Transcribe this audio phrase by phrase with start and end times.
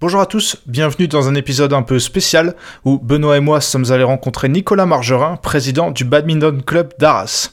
[0.00, 2.54] Bonjour à tous, bienvenue dans un épisode un peu spécial
[2.86, 7.50] où Benoît et moi sommes allés rencontrer Nicolas Margerin, président du Badminton Club d'Arras.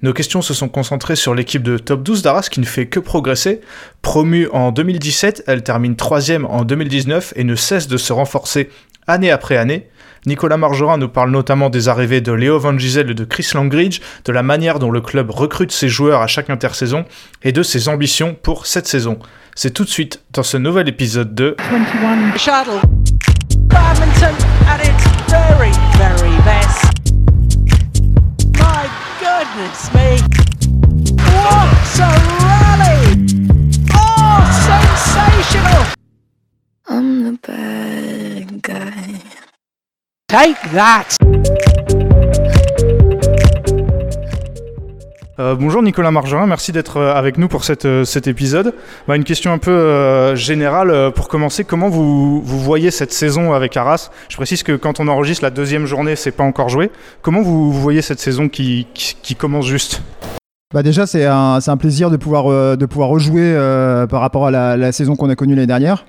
[0.00, 2.98] Nos questions se sont concentrées sur l'équipe de top 12 d'Arras qui ne fait que
[2.98, 3.60] progresser.
[4.00, 8.70] Promue en 2017, elle termine troisième en 2019 et ne cesse de se renforcer
[9.06, 9.90] année après année.
[10.24, 14.00] Nicolas Margerin nous parle notamment des arrivées de Léo Van Gisel et de Chris Langridge,
[14.24, 17.04] de la manière dont le club recrute ses joueurs à chaque intersaison
[17.42, 19.18] et de ses ambitions pour cette saison.
[19.54, 22.80] C'est tout de suite dans ce nouvel épisode de 21 shuttle.
[23.66, 24.34] Badminton
[24.66, 26.84] at its very, very best.
[28.58, 28.88] My
[29.20, 30.16] goodness me.
[31.18, 32.08] What a
[32.40, 33.26] rally!
[33.94, 35.84] Oh, sensational!
[36.88, 39.20] I'm the bad guy.
[40.28, 42.11] Take that!
[45.38, 48.74] Euh, bonjour Nicolas Margerin, merci d'être euh, avec nous pour euh, cet épisode.
[49.08, 51.64] Bah, une question un peu générale pour commencer.
[51.64, 54.10] Comment vous, voyez cette saison avec Arras?
[54.28, 56.90] Je précise que quand on enregistre la deuxième journée, c'est pas encore joué.
[57.22, 58.86] Comment vous, voyez cette saison qui,
[59.38, 60.02] commence juste?
[60.74, 63.54] Bah déjà, c'est un, plaisir de pouvoir, rejouer
[64.10, 66.04] par rapport à la, saison qu'on a connue l'année dernière.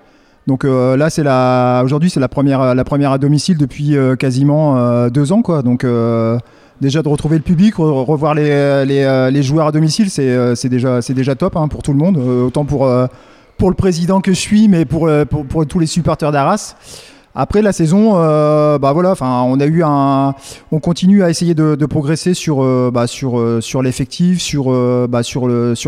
[0.47, 5.41] Donc là, c'est la, aujourd'hui, c'est la première, à domicile depuis quasiment deux ans,
[6.83, 11.35] déjà de retrouver le public, re- revoir euh, les joueurs à domicile, c'est, euh, déjà,
[11.35, 14.85] top hein, pour tout le monde, euh, autant pour, le président que je suis, mais
[14.85, 15.09] pour,
[15.67, 16.75] tous les supporters d'Arras.
[17.35, 20.35] Après la saison, bah on a eu un,
[20.71, 22.61] on continue à essayer de, progresser sur,
[22.91, 24.65] bah, sur, l'effectif, sur,
[25.07, 25.21] bah,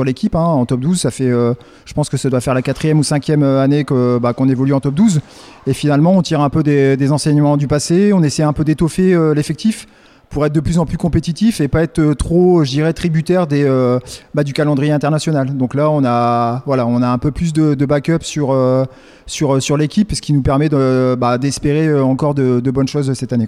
[0.06, 0.36] l'équipe.
[0.36, 0.40] hein.
[0.40, 3.44] en top 12, ça fait, je pense que ça doit faire la quatrième ou cinquième
[3.44, 5.20] année qu'on évolue en top 12.
[5.68, 9.16] Et finalement, on tire un peu des, enseignements du passé, on essaie un peu d'étoffer
[9.36, 9.86] l'effectif
[10.30, 13.64] pour être de plus en plus compétitif et pas être euh, trop, je tributaire des,
[13.64, 14.00] euh,
[14.34, 15.56] bah, du calendrier international.
[15.56, 18.86] Donc là, on a, voilà, on a un peu plus de, backup sur, euh,
[19.26, 23.48] sur, sur l'équipe, ce qui nous permet bah, d'espérer encore de, bonnes choses cette année.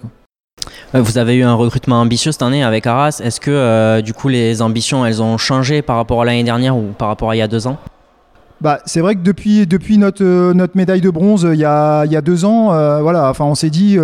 [0.94, 3.20] Vous avez eu un recrutement ambitieux cette année avec Arras.
[3.22, 6.92] Est-ce que du coup les ambitions elles ont changé par rapport à l'année dernière ou
[6.96, 7.78] par rapport à il y a deux ans?
[8.60, 9.68] Bah, c'est vrai que depuis,
[10.20, 13.54] euh, notre médaille de bronze euh, il y a, deux ans, euh, voilà, enfin, on
[13.54, 13.96] s'est dit,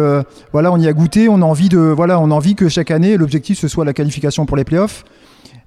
[0.53, 2.91] voilà, on y a goûté, on a envie de, voilà, on a envie que chaque
[2.91, 5.05] année l'objectif ce soit la qualification pour les playoffs.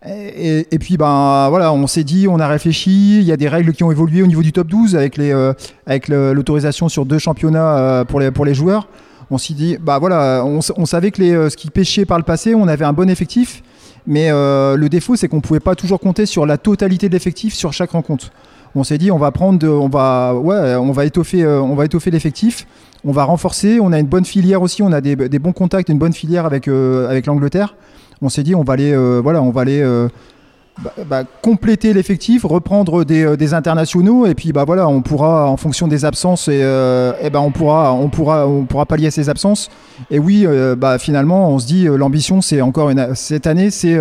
[0.05, 3.73] Et, puis ben voilà, on s'est dit, on a réfléchi, il y a des règles
[3.73, 8.53] qui ont évolué au niveau du top 12 avec l'autorisation sur deux championnats pour les
[8.53, 8.87] joueurs.
[9.31, 12.69] On s'est dit bah voilà, on, savait que ce qui pêchait par le passé, on
[12.69, 13.63] avait un bon effectif,
[14.05, 17.73] mais le défaut c'est qu'on pouvait pas toujours compter sur la totalité de l'effectif sur
[17.73, 18.31] chaque rencontre.
[18.77, 21.85] On s'est dit on va prendre on va ouais, on va étoffer euh, on va
[22.11, 22.67] l'effectif,
[23.03, 25.97] on va renforcer, on a une bonne filière aussi, on a des, bons contacts, une
[25.97, 27.75] bonne filière avec euh, avec l'Angleterre.
[28.21, 29.83] On s'est dit on va aller euh, voilà on va aller
[30.83, 34.27] bah, bah, compléter l'effectif reprendre des, internationaux.
[34.27, 37.49] Et puis bah voilà on pourra en fonction des absences et, euh, eh ben on
[37.49, 39.69] pourra on pourra on pourra pallier ces absences.
[40.11, 40.45] Et oui
[40.77, 43.97] bah finalement on se dit l'ambition c'est encore une cette année c'est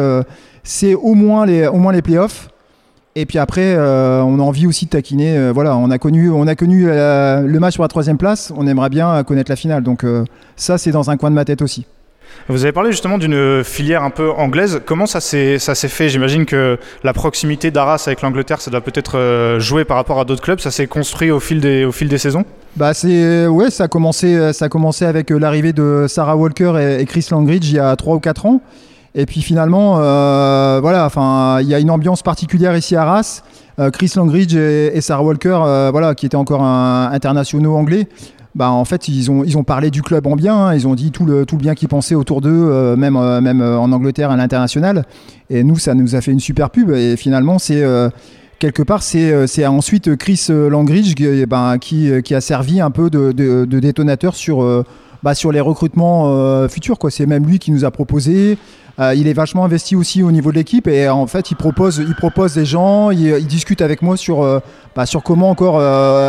[0.64, 2.50] c'est au moins les au moins les playoffs
[3.18, 5.38] et puis après, euh, on a envie aussi de taquiner.
[5.38, 8.52] euh, voilà, on a connu, on a connu euh, le match sur la troisième place.
[8.54, 9.82] On aimerait bien connaître la finale.
[9.82, 10.04] Donc
[10.54, 11.86] ça, c'est dans un coin de ma tête aussi.
[12.48, 14.82] Vous avez parlé justement d'une filière un peu anglaise.
[14.84, 16.10] Comment ça s'est ça s'est fait?
[16.10, 20.42] J'imagine que la proximité d'Arras avec l'Angleterre, ça doit peut-être jouer par rapport à d'autres
[20.42, 20.60] clubs.
[20.60, 22.44] Ça s'est construit au fil des au fil des saisons?
[22.76, 27.00] Bah c'est ouais, ça a commencé ça a commencé avec l'arrivée de Sarah Walker et,
[27.00, 28.60] et Chris Langridge il y a 3 ou 4 ans.
[29.18, 33.42] Et puis finalement euh, voilà, enfin il y a une ambiance particulière ici à Arras.
[33.78, 38.08] Euh, Chris Langridge et, Sarah Walker euh, voilà qui étaient encore un, internationaux anglais.
[38.54, 40.74] Bah, en fait, ils ont, ils ont parlé du club en bien, hein.
[40.74, 43.92] ils ont dit tout le, tout le bien qu'ils pensaient autour d'eux, même, même en
[43.92, 45.04] Angleterre à l'international.
[45.50, 46.90] Et nous, ça nous a fait une super pub.
[46.90, 47.84] Et finalement, c'est
[48.58, 53.66] quelque part, c'est ensuite Chris Langridge qui, ben, qui, qui a servi un peu de,
[53.66, 54.64] détonateur sur,
[55.26, 57.00] bah, sur les recrutements euh, futurs.
[57.00, 57.10] quoi.
[57.10, 58.58] C'est même lui qui nous a proposé.
[59.00, 61.96] Euh, il est vachement investi aussi au niveau de l'équipe et en fait, il propose,
[61.98, 64.60] il propose des gens, il, discute avec moi sur, euh,
[64.94, 65.80] bah, sur comment encore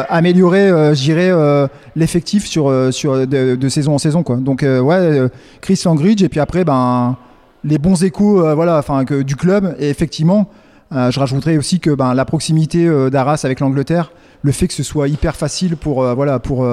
[0.09, 4.23] améliorer, euh, l'effectif sur, sur de, saison en saison.
[4.23, 4.37] Quoi.
[4.37, 5.29] Donc, ouais,
[5.61, 7.17] Chris Langridge et puis après, ben,
[7.63, 9.75] les bons échos voilà, enfin, du club.
[9.77, 10.49] Et effectivement,
[10.93, 14.11] euh, je rajouterais aussi que ben, la proximité euh, d'Arras avec l'Angleterre,
[14.41, 16.67] le fait que ce soit hyper facile pour, euh, voilà, pour,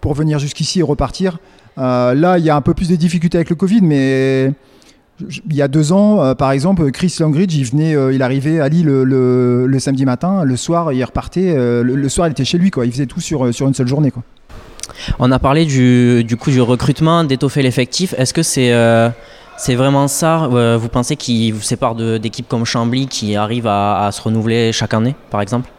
[0.00, 1.38] pour venir jusqu'ici et repartir.
[1.76, 4.52] Là, il y a un peu plus de difficultés avec le Covid, mais
[5.48, 8.86] il y a deux ans, par exemple, Chris Langridge, il venait, il arrivait à Lille
[8.86, 11.54] le, samedi matin, le soir, il repartait.
[11.54, 12.84] le, le soir, il était chez lui, quoi.
[12.84, 14.22] Il faisait tout sur, sur une seule journée, quoi.
[15.18, 18.14] On a parlé du, du coup du recrutement, d'étoffer l'effectif.
[18.18, 18.72] Est-ce que c'est
[19.60, 24.08] c'est vraiment ça euh, Vous pensez qu'il vous sépare d'équipes comme Chambly qui arrivent à,
[24.10, 25.70] se renouveler chaque année, par exemple?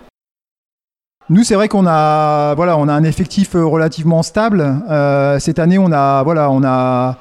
[1.30, 4.63] Nous, c'est vrai qu'on a, voilà, on a un effectif euh, relativement stable.
[4.89, 7.18] Euh, cette année, on a, voilà, on a,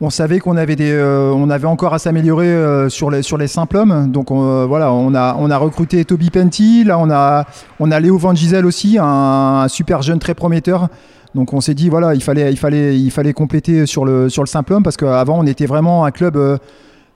[0.00, 3.76] on savait qu'on avait des, on avait encore à s'améliorer sur les sur les simples
[3.76, 4.10] hommes.
[4.10, 6.82] Donc on, voilà, on a recruté Toby Penty.
[6.82, 7.44] Là, on a
[7.78, 10.88] on a Léo Van Gisel aussi, un super jeune très prometteur.
[11.34, 14.96] Donc on s'est dit voilà, il fallait compléter sur le sur le simple homme parce
[14.96, 16.58] qu'avant on était vraiment un club euh,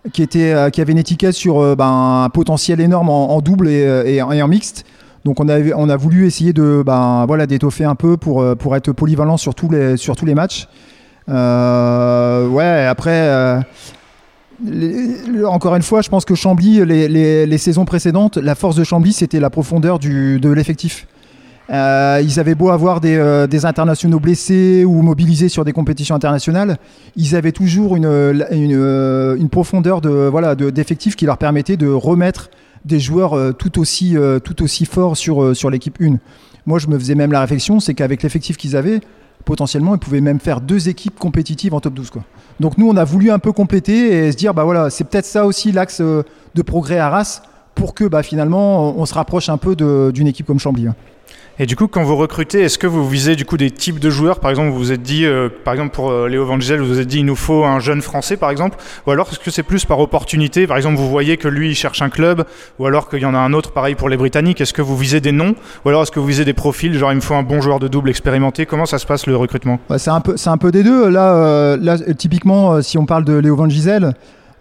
[0.06, 4.48] euh, qui avait une étiquette sur euh, ben, un potentiel énorme en, double et, en-
[4.48, 4.84] mixte.
[5.24, 8.44] Donc on a, on a voulu essayer de ben, voilà, d'étoffer un peu pour,
[8.76, 10.68] être polyvalent sur tous les, matchs.
[11.28, 13.60] Ouais, après,
[15.44, 19.40] encore une fois, je pense que Chambly, les, saisons précédentes, la force de Chambly, c'était
[19.40, 21.08] la profondeur de l'effectif.
[21.70, 26.14] Euh, ils avaient beau avoir des, euh, des internationaux blessés ou mobilisés sur des compétitions
[26.14, 26.78] internationales,
[27.16, 32.50] ils avaient toujours une, euh, profondeur de voilà de- d'effectifs qui leur permettait de remettre
[32.84, 34.54] des joueurs tout aussi tout
[34.88, 36.18] forts sur l'équipe 1.
[36.66, 39.00] Moi, je me faisais même la réflexion, c'est qu'avec l'effectif qu'ils avaient,
[39.44, 42.22] potentiellement, ils pouvaient même faire deux équipes compétitives en top 12 quoi.
[42.60, 45.24] Donc nous, on a voulu un peu compléter et se dire bah voilà, c'est peut-être
[45.26, 47.42] ça aussi l'axe de progrès à Arras
[47.74, 49.74] pour que bah finalement on, se rapproche un peu
[50.12, 50.86] d'une équipe comme Chambly.
[50.86, 50.94] hein.
[51.58, 54.10] Et du coup, quand vous recrutez, est-ce que vous visez du coup des types de
[54.10, 56.80] joueurs Par exemple, vous vous êtes dit, euh, par exemple pour euh, Léo Van Gisel,
[56.80, 58.76] vous vous êtes dit, il nous faut un jeune français, par exemple
[59.06, 61.74] Ou alors est-ce que c'est plus par opportunité Par exemple, vous voyez que lui, il
[61.74, 62.44] cherche un club,
[62.78, 64.60] ou alors qu'il y en a un autre, pareil pour les Britanniques.
[64.60, 65.54] Est-ce que vous visez des noms
[65.86, 67.80] Ou alors est-ce que vous visez des profils Genre, il me faut un bon joueur
[67.80, 68.66] de double expérimenté.
[68.66, 71.08] Comment ça se passe le recrutement Ouais, c'est un peu, un peu des deux.
[71.08, 74.12] Là, euh, là, typiquement, euh, si on parle de Léo Van Gisel,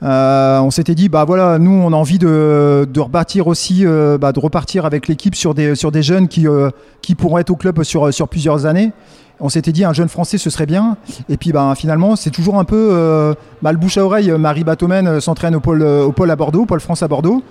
[0.05, 4.19] euh, on s'était dit, bah voilà, nous, on a envie de, de rebâtir aussi, euh,
[4.19, 6.69] bah, de repartir avec l'équipe sur des, jeunes qui, euh,
[7.01, 8.91] qui pourront être au club sur, plusieurs années.
[9.39, 10.95] On s'était dit, un jeune français, ce serait bien.
[11.27, 14.31] Et puis, bah, finalement, c'est toujours un peu bah, le bouche à oreille.
[14.31, 17.41] Marie Batomen s'entraîne au pôle, au à Bordeaux, pôle France à Bordeaux.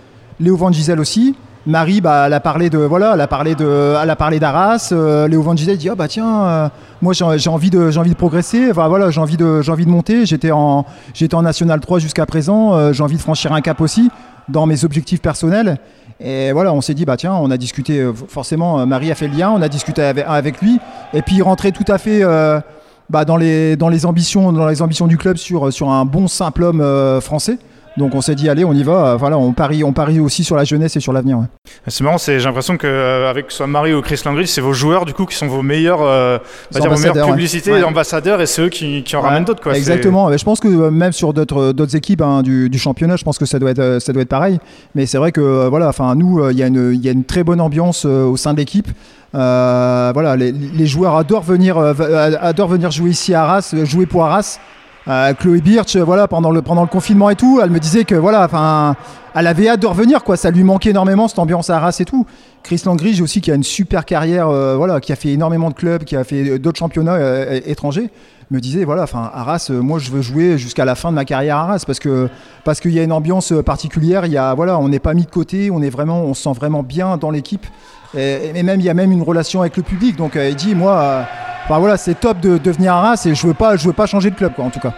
[0.40, 1.34] Léo Van Gisel aussi.
[1.66, 4.90] Marie, bah, elle a parlé de voilà, elle a parlé de, elle a parlé d'Arras.
[4.92, 6.68] Euh, Léo Van Gisel dit ah bah tiens, euh,
[7.00, 8.70] moi j'ai envie de, j'ai envie de progresser.
[8.70, 10.26] Enfin, voilà, j'ai envie de, j'ai envie de monter.
[10.26, 10.84] J'étais en,
[11.14, 12.74] j'étais en National 3 jusqu'à présent.
[12.74, 14.10] Euh, j'ai envie de franchir un cap aussi
[14.50, 15.78] dans mes objectifs personnels.
[16.20, 17.98] Et voilà, on s'est dit bah tiens, on a discuté.
[17.98, 19.50] euh, forcément, Marie a fait le lien.
[19.50, 20.78] On a discuté avec, lui.
[21.14, 22.22] Et puis il rentrait tout à fait.
[23.08, 26.28] bah, dans les dans les ambitions dans les ambitions du club sur sur un bon
[26.28, 27.58] simple homme français.
[27.96, 29.12] Donc on s'est dit allez on y va.
[29.12, 31.38] Euh, voilà on parie on parie aussi sur la jeunesse et sur l'avenir.
[31.38, 31.44] ouais.
[31.86, 35.12] C'est marrant, c'est- j'ai l'impression qu'avec soit Marie ou Chris Langridge, c'est vos joueurs du
[35.14, 36.38] coup qui sont vos meilleurs, euh,
[36.72, 37.32] on va dire, vos meilleures ambassadeurs, ouais.
[37.34, 37.82] publicités, Ouais.
[37.84, 39.62] ambassadeurs, et c'est eux qui, qui en Ouais, ramènent d'autres.
[39.62, 39.76] quoi.
[39.76, 40.28] Exactement.
[40.28, 43.24] Mais Je pense que euh, même sur d'autres d'autres équipes hein, du, du championnat, je
[43.24, 44.58] pense que ça doit être euh, ça doit être pareil.
[44.96, 47.08] Mais c'est vrai que euh, voilà, enfin nous, euh, il y a une il y
[47.08, 48.88] a une très bonne ambiance euh, au sein de l'équipe.
[49.36, 51.92] Euh, voilà, les, les joueurs adorent venir euh,
[52.40, 54.58] adorent venir jouer ici à Arras, euh, jouer pour Arras.
[55.06, 58.04] Euh, Chloé Birch, euh, voilà, pendant le pendant le confinement et tout, elle me disait
[58.04, 58.96] que voilà, enfin,
[59.34, 60.38] elle avait hâte de revenir quoi.
[60.38, 62.24] Ça lui manquait énormément cette ambiance à Arras et tout.
[62.62, 65.74] Chris Langridge aussi qui a une super carrière, euh, voilà, qui a fait énormément de
[65.74, 67.18] clubs, qui a fait d'autres championnats
[67.66, 68.10] étrangers
[68.50, 71.56] me disait voilà enfin Arras moi je veux jouer jusqu'à la fin de ma carrière
[71.56, 72.28] à Arras parce que
[72.62, 75.24] parce qu'il y a une ambiance particulière il y a voilà on n'est pas mis
[75.24, 77.66] de côté on est vraiment on se sent vraiment bien dans l'équipe
[78.16, 80.16] et, même il y a même une relation avec le public.
[80.16, 81.22] Donc euh, il dit moi euh,
[81.68, 84.06] voilà c'est top de, de venir à Arras et je veux pas je veux pas
[84.06, 84.92] changer de club quoi en tout cas.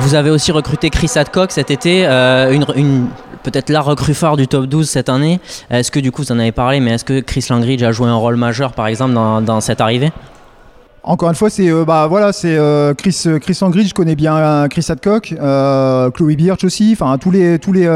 [0.00, 3.08] Vous avez aussi recruté Chris Adcock cet été, euh, une,
[3.42, 5.40] peut-être la recrue phare du top 12 cette année.
[5.68, 8.08] Est-ce que du coup, vous en avez parlé, mais est-ce que Chris Langridge a joué
[8.08, 10.10] un rôle majeur par exemple dans cette arrivée?
[11.02, 14.68] Encore une fois, c'est euh, bah voilà, c'est euh, Chris euh, Chris je connais bien
[14.68, 16.90] Chris Hadcock, euh, Chloé Birch aussi.
[16.92, 17.88] Enfin, tous les tous les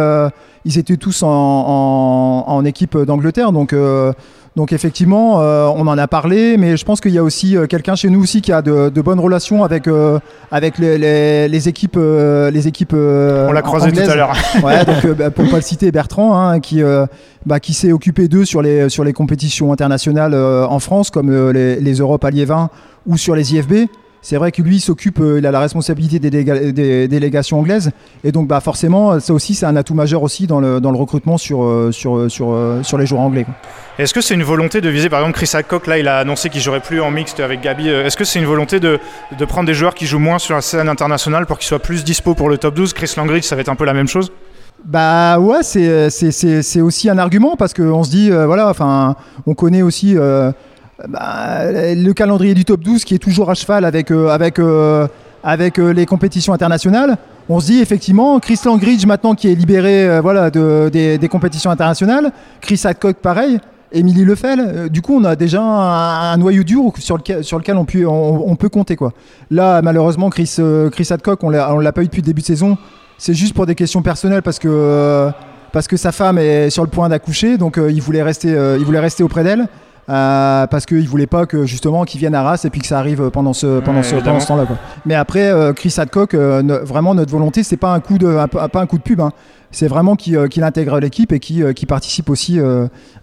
[0.65, 3.75] ils étaient tous en, en, en équipe d'Angleterre, donc
[4.57, 8.09] donc effectivement, on en a parlé, mais je pense qu'il y a aussi quelqu'un chez
[8.09, 9.89] nous aussi qui a de, de bonnes relations avec
[10.51, 12.95] avec les, les, les équipes les équipes.
[12.95, 14.33] On l'a croisé tout à l'heure.
[14.63, 16.83] Ouais, donc bah, pour pas le citer, Bertrand, hein, qui,
[17.45, 21.79] bah, qui s'est occupé d'eux sur les, sur les compétitions internationales en France, comme les,
[21.79, 22.71] les à Liévin
[23.07, 23.89] ou sur les IFB.
[24.27, 27.91] C'est vrai que lui s'occupe, euh, il a la responsabilité des, déga- des délégations anglaises,
[28.25, 30.97] et donc bah, forcément, ça aussi c'est un atout majeur aussi dans le, dans le
[30.97, 33.45] recrutement sur, euh, sur, euh, sur, sur les joueurs anglais.
[33.45, 33.53] quoi.
[33.99, 36.49] Est-ce que c'est une volonté de viser, par exemple, Chris Hadcock, là, il a annoncé
[36.49, 37.89] qu'il jouerait plus en mixte avec Gabi.
[37.91, 38.99] Est-ce que c'est une volonté de,
[39.39, 42.03] de prendre des joueurs qui jouent moins sur la scène internationale pour qu'ils soient plus
[42.03, 44.33] dispo pour le top 12 Chris Langridge, ça va être un peu la même chose
[44.87, 48.69] Bah ouais, c'est c'est- c'est c'est aussi un argument parce qu'on se dit, euh, voilà,
[48.71, 50.51] enfin, on connaît aussi euh,
[51.09, 55.09] bah, le calendrier du top 12 qui est toujours à cheval avec, euh, avec, euh,
[55.43, 57.17] avec euh, les compétitions internationales.
[57.49, 62.33] On se dit effectivement, Chris Langridge maintenant qui est libéré voilà, de, des, compétitions internationales,
[62.63, 63.59] Chris Hadcock pareil,
[63.93, 67.85] Émilie Lefel, du coup on a déjà un, noyau dur sur lequel, on,
[68.57, 68.97] peut, compter.
[68.97, 69.13] Quoi.
[69.51, 70.57] Là malheureusement Chris,
[71.11, 72.79] Hadcock, on l'a on l'a pas eu depuis le début de saison,
[73.19, 75.29] c'est juste pour des questions personnelles parce que,
[75.71, 78.49] parce que sa femme est sur le point d'accoucher, donc il, voulait rester,
[78.79, 79.69] il voulait rester auprès d'elle.
[80.11, 82.99] Euh, parce qu'il voulait pas que justement qu'ils viennent à Arras et puis que ça
[82.99, 84.25] arrive pendant ce pendant Ouais, ce, évidemment.
[84.33, 84.67] pendant ce temps-là.
[84.67, 84.77] quoi.
[85.07, 88.27] Mais après, euh, Chris Hadcock, euh, ne- vraiment notre volonté, c'est pas un coup de
[88.27, 89.21] un, pas un coup de pub.
[89.23, 89.31] hein.
[89.71, 92.61] C'est vraiment qu'il euh, qu'il intègre l'équipe et qui qui participe aussi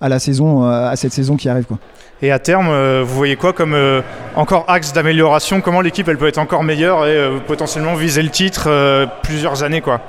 [0.01, 1.77] à la saison à cette saison qui arrive quoi.
[2.23, 2.67] Et à terme,
[3.03, 4.01] vous voyez quoi comme euh,
[4.35, 5.61] encore axe d'amélioration?
[5.61, 9.63] Comment l'équipe elle peut être encore meilleure et euh, potentiellement viser le titre euh, plusieurs
[9.63, 10.01] années quoi?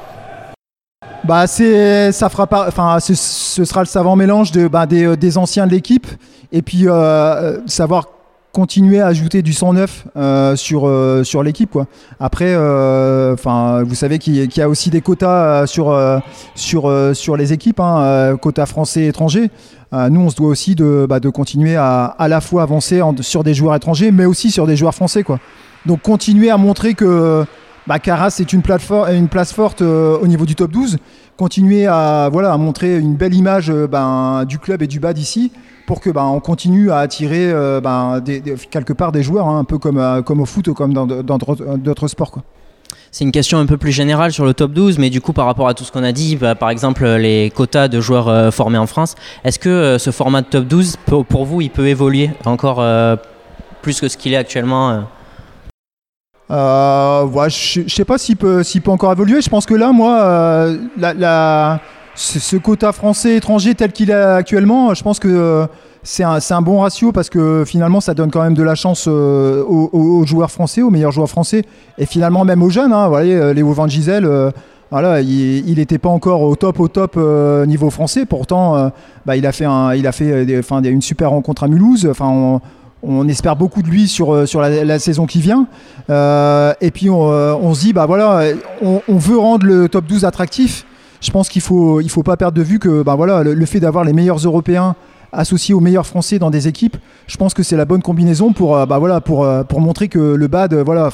[1.24, 5.16] Bah c'est ça fera pas enfin ce, sera le savant mélange de bah, des, euh,
[5.16, 6.08] des anciens de l'équipe
[6.50, 8.06] et puis euh, euh, savoir
[8.50, 11.86] continuer à ajouter du sang neuf euh, sur euh, sur l'équipe quoi.
[12.18, 15.96] Après euh, enfin vous savez qu'il y, a aussi des quotas sur
[16.56, 19.50] sur sur les équipes hein, quotas français étrangers.
[19.92, 23.44] Nous on se doit aussi de bah, de continuer à à la fois avancer sur
[23.44, 25.38] des joueurs étrangers mais aussi sur des joueurs français quoi.
[25.86, 27.44] Donc continuer à montrer que
[27.86, 30.98] bah, Caras c'est une, plateforme, une place forte euh, au niveau du top 12.
[31.36, 35.50] Continuer à, montrer une belle image euh, ben, du club et du bas d'ici
[35.86, 39.58] pour que ben, on continue à attirer euh, ben, des- quelque part des joueurs, hein,
[39.58, 39.98] un peu comme,
[40.40, 42.30] au foot ou comme dans d'autres sports.
[42.30, 42.42] Quoi.
[43.10, 45.46] C'est une question un peu plus générale sur le top 12, mais du coup, par
[45.46, 48.78] rapport à tout ce qu'on a dit, bah, par exemple les quotas de joueurs formés
[48.78, 52.82] en France, est-ce que ce format de top 12, pour, vous, il peut évoluer encore
[53.82, 55.02] plus que ce qu'il est actuellement
[56.52, 59.40] euh je je sais pas s'il peut, peut encore évoluer.
[59.40, 61.80] Je pense que là, moi, euh, la,
[62.14, 65.66] ce, quota français-étranger tel qu'il est actuellement, je pense que euh,
[66.02, 69.06] c'est un, un bon ratio parce que finalement, ça donne quand même de la chance
[69.08, 71.64] euh, aux, joueurs français, aux meilleurs joueurs français,
[71.98, 72.92] et finalement même aux jeunes.
[72.92, 73.10] Hein,
[73.54, 74.28] Léo Van Gisel,
[74.90, 77.16] voilà, il n'était pas encore au top, au top
[77.66, 78.26] niveau français.
[78.26, 78.90] Pourtant,
[79.24, 82.06] bah, il a fait, un, il a fait une super rencontre à Mulhouse.
[82.10, 82.60] Enfin,
[83.02, 84.44] on espère beaucoup de lui sur, euh,
[84.84, 85.66] la, saison qui vient.
[86.10, 88.42] Euh, et puis on, euh, on se dit, bah voilà,
[88.80, 90.86] on, veut rendre le top 12 attractif.
[91.20, 91.62] Je pense qu'il
[92.02, 94.96] il faut pas perdre de vue que bah voilà, le, fait d'avoir les meilleurs Européens
[95.32, 98.86] associés aux meilleurs Français dans des équipes, je pense que c'est la bonne combinaison pour,
[98.86, 99.46] bah voilà, pour,
[99.78, 101.10] montrer que le BAD, voilà,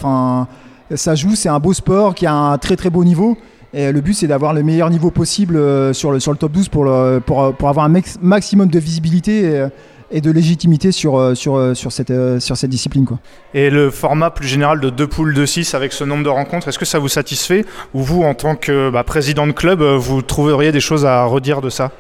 [0.94, 3.36] ça joue, c'est un beau sport qui a un très très beau niveau.
[3.74, 5.60] Et le but, c'est d'avoir le meilleur niveau possible
[5.94, 6.90] sur, le, sur top 12 pour,
[7.26, 9.68] pour, avoir un max- maximum de visibilité
[10.10, 13.04] et de légitimité sur, euh, sur, euh, sur, cette, euh, sur cette discipline.
[13.04, 13.18] Quoi.
[13.54, 16.68] Et le format plus général de deux poules de 6 avec ce nombre de rencontres,
[16.68, 20.22] est-ce que ça vous satisfait Ou vous, en tant que bah, président de club, vous
[20.22, 21.90] trouveriez des choses à redire de ça?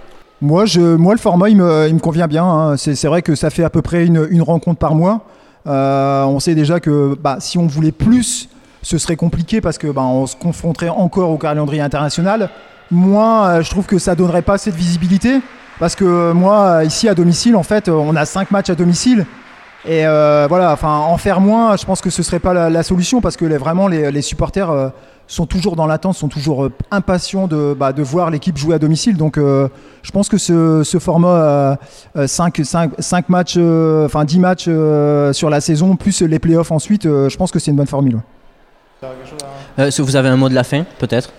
[0.40, 2.44] Moi, je, moi, le format, il me, il me convient bien.
[2.44, 2.76] hein.
[2.76, 5.22] C'est, c'est vrai que ça fait à peu près une, une rencontre par mois.
[5.66, 8.48] Euh, on sait déjà que bah, si on voulait plus,
[8.82, 12.48] ce serait compliqué parce que bah, on se confronterait encore au calendrier international.
[12.90, 15.40] Moi, euh, je trouve que ça donnerait pas assez de visibilité
[15.78, 19.26] parce que euh, moi, ici à domicile, en fait, on a cinq matchs à domicile.
[19.84, 23.20] Et euh, voilà, enfin, en faire moins, je pense que ce serait pas la, solution
[23.20, 24.88] parce que vraiment les, supporters euh,
[25.28, 28.78] sont toujours dans l'attente, sont toujours euh, impatients de, bah, de voir l'équipe jouer à
[28.78, 29.16] domicile.
[29.16, 29.68] Donc, euh,
[30.02, 31.78] je pense que ce, format
[32.26, 37.28] 5, matchs, euh, enfin 10 matchs euh, sur la saison, plus les playoffs ensuite, euh,
[37.28, 38.20] je pense que c'est une bonne formule.
[39.04, 41.32] Euh, Est-ce que vous avez un mot de la fin, peut-être?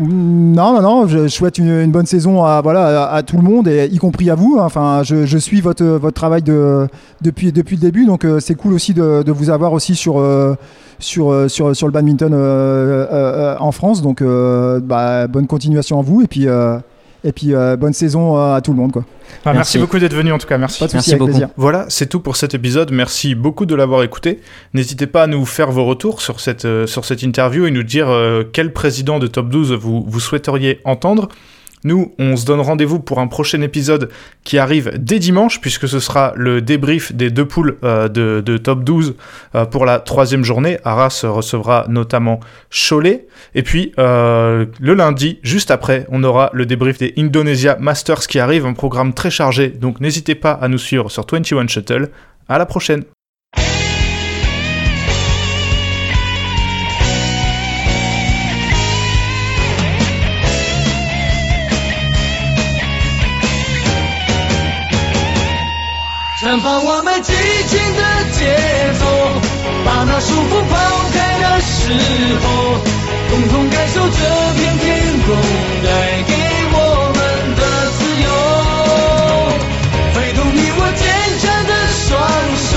[0.00, 3.86] Non, non, non, je souhaite une, bonne saison à, voilà, à, tout le monde, et
[3.86, 4.58] y compris à vous.
[4.58, 6.88] Enfin, je, suis votre, votre travail de,
[7.22, 10.18] depuis, depuis le début, donc euh, c'est cool aussi de, de vous avoir aussi sur,
[10.18, 10.56] euh,
[10.98, 14.02] sur, euh, sur, sur le badminton en France.
[14.02, 16.48] Donc, bah, bonne continuation à vous, et puis,
[17.24, 18.92] et puis euh, bonne saison à tout le monde.
[18.92, 19.04] Quoi.
[19.44, 19.56] Ah, merci.
[19.56, 19.78] Merci.
[19.78, 20.78] beaucoup d'être venu en tout cas, merci.
[20.78, 21.30] Pas de Merci souci, avec beaucoup.
[21.32, 21.48] plaisir.
[21.56, 22.92] Voilà, c'est tout pour cet épisode.
[22.92, 24.40] Merci beaucoup de l'avoir écouté.
[24.74, 27.82] N'hésitez pas à nous faire vos retours sur cette, euh, sur cette interview et nous
[27.82, 31.28] dire euh, quel président de Top 12 vous, vous souhaiteriez entendre.
[31.84, 34.10] Nous, on se donne rendez-vous pour un prochain épisode
[34.42, 38.84] qui arrive dès dimanche, puisque ce sera le débrief des deux poules euh, de, Top
[38.84, 39.14] 12
[39.54, 40.78] euh, pour la troisième journée.
[40.84, 43.26] Arras recevra notamment Cholet.
[43.54, 48.38] Et puis, euh, le lundi, juste après, on aura le débrief des Indonesia Masters qui
[48.38, 49.68] arrive, un programme très chargé.
[49.68, 52.08] Donc, n'hésitez pas à nous suivre sur 21 Shuttle.
[52.48, 53.04] À la prochaine!
[71.98, 72.06] 时
[72.42, 72.44] 候，
[73.30, 74.18] 共同感受这
[74.54, 74.84] 片天
[75.26, 75.28] 空
[75.84, 75.88] 带
[76.26, 76.32] 给
[76.72, 76.76] 我
[77.14, 77.20] 们
[77.56, 77.62] 的
[77.96, 78.26] 自由。
[80.14, 81.02] 挥动你我坚
[81.40, 81.70] 强的
[82.06, 82.10] 双
[82.70, 82.72] 手，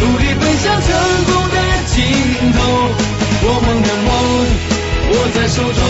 [0.00, 0.88] 努力奔向成
[1.26, 1.94] 功的尽
[2.52, 2.58] 头。
[3.48, 4.08] 我们的梦
[5.12, 5.80] 握在手中，